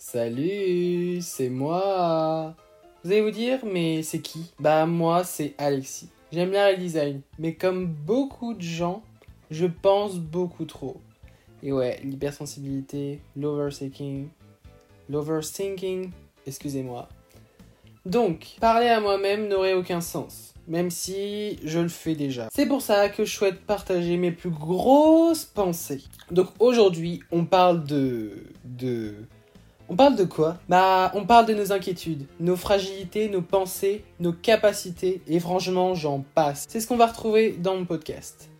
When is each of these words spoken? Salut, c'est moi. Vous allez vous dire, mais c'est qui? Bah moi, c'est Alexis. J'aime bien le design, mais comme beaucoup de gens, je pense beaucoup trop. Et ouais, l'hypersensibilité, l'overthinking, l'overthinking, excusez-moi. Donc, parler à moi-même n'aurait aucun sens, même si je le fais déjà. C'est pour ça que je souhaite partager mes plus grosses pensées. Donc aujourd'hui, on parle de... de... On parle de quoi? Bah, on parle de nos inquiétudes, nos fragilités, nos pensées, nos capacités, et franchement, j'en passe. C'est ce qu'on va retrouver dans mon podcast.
Salut, 0.00 1.18
c'est 1.20 1.48
moi. 1.48 2.54
Vous 3.02 3.10
allez 3.10 3.20
vous 3.20 3.32
dire, 3.32 3.58
mais 3.64 4.04
c'est 4.04 4.20
qui? 4.20 4.52
Bah 4.60 4.86
moi, 4.86 5.24
c'est 5.24 5.54
Alexis. 5.58 6.08
J'aime 6.32 6.50
bien 6.50 6.70
le 6.70 6.76
design, 6.76 7.20
mais 7.40 7.54
comme 7.54 7.86
beaucoup 7.86 8.54
de 8.54 8.62
gens, 8.62 9.02
je 9.50 9.66
pense 9.66 10.16
beaucoup 10.16 10.66
trop. 10.66 11.00
Et 11.64 11.72
ouais, 11.72 12.00
l'hypersensibilité, 12.04 13.20
l'overthinking, 13.36 14.28
l'overthinking, 15.10 16.10
excusez-moi. 16.46 17.08
Donc, 18.06 18.54
parler 18.60 18.86
à 18.86 19.00
moi-même 19.00 19.48
n'aurait 19.48 19.74
aucun 19.74 20.00
sens, 20.00 20.54
même 20.68 20.90
si 20.92 21.58
je 21.64 21.80
le 21.80 21.88
fais 21.88 22.14
déjà. 22.14 22.48
C'est 22.54 22.66
pour 22.66 22.82
ça 22.82 23.08
que 23.08 23.24
je 23.24 23.34
souhaite 23.34 23.62
partager 23.62 24.16
mes 24.16 24.30
plus 24.30 24.50
grosses 24.50 25.44
pensées. 25.44 26.04
Donc 26.30 26.50
aujourd'hui, 26.60 27.20
on 27.32 27.44
parle 27.44 27.82
de... 27.84 28.44
de... 28.64 29.16
On 29.90 29.96
parle 29.96 30.16
de 30.16 30.24
quoi? 30.24 30.58
Bah, 30.68 31.10
on 31.14 31.24
parle 31.24 31.46
de 31.46 31.54
nos 31.54 31.72
inquiétudes, 31.72 32.26
nos 32.40 32.56
fragilités, 32.56 33.30
nos 33.30 33.40
pensées, 33.40 34.04
nos 34.20 34.34
capacités, 34.34 35.22
et 35.26 35.40
franchement, 35.40 35.94
j'en 35.94 36.22
passe. 36.34 36.66
C'est 36.68 36.80
ce 36.80 36.86
qu'on 36.86 36.98
va 36.98 37.06
retrouver 37.06 37.52
dans 37.52 37.74
mon 37.74 37.86
podcast. 37.86 38.50